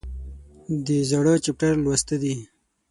د 0.85 0.87
زاړه 1.09 1.33
چپټر 1.43 1.73
لوسته 1.83 2.15
دي 2.23 2.35